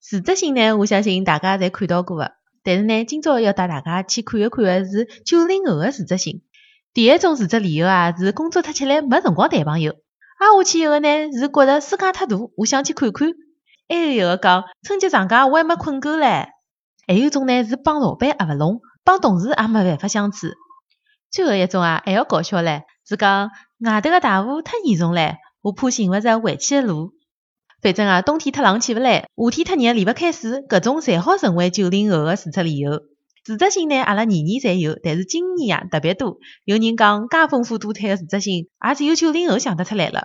[0.00, 2.32] 辞职信呢，我相信大家侪看到过个。
[2.62, 6.42] 但是呢，今朝要带大家去看一看个是九零后个辞职信。
[6.94, 9.92] 第一种辞职理由啊，是工作太吃力，没辰光谈朋友。
[9.92, 13.28] 挨下去一个呢，是觉着世界太大，我想去看看。
[13.88, 16.48] 还有一个讲，春节长假我还没困够唻。
[17.06, 20.48] 还有种呢，是帮老板合勿拢，帮同事也没办法相处。
[21.30, 27.12] 最后一种啊，还要搞笑唻，是讲外头个大雾太严重唻，我怕寻勿着回去个路。
[27.80, 33.02] 反正啊，冬天太冷起不来，夏天太热离勿开水，搿种侪好成为九零后个辞职理由。
[33.44, 36.38] 辞职信呢，阿拉年年侪有，但是今年啊特别多。
[36.64, 40.24] 有人讲介丰富多彩个辞职信，也只有九零后想得出来了。